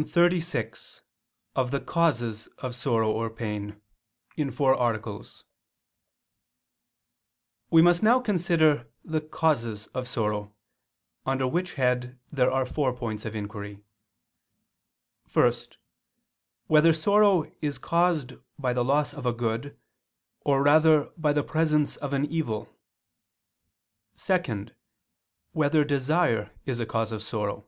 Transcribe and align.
________________________QUESTION 0.02 0.14
36 0.14 1.02
OF 1.56 1.70
THE 1.70 1.80
CAUSES 1.80 2.46
OF 2.56 2.74
SORROW 2.74 3.12
OR 3.12 3.28
PAIN 3.28 3.82
(In 4.34 4.50
Four 4.50 4.74
Articles) 4.74 5.44
We 7.70 7.82
must 7.82 8.02
now 8.02 8.18
consider 8.18 8.86
the 9.04 9.20
causes 9.20 9.88
of 9.88 10.08
sorrow: 10.08 10.54
under 11.26 11.46
which 11.46 11.74
head 11.74 12.18
there 12.32 12.50
are 12.50 12.64
four 12.64 12.94
points 12.94 13.26
of 13.26 13.36
inquiry: 13.36 13.82
(1) 15.30 15.52
Whether 16.66 16.94
sorrow 16.94 17.52
is 17.60 17.76
caused 17.76 18.32
by 18.58 18.72
the 18.72 18.82
loss 18.82 19.12
of 19.12 19.26
a 19.26 19.34
good 19.34 19.76
or 20.40 20.62
rather 20.62 21.10
by 21.18 21.34
the 21.34 21.42
presence 21.44 21.96
of 21.96 22.14
an 22.14 22.24
evil? 22.24 22.70
(2) 24.16 24.68
Whether 25.52 25.84
desire 25.84 26.52
is 26.64 26.80
a 26.80 26.86
cause 26.86 27.12
of 27.12 27.22
sorrow? 27.22 27.66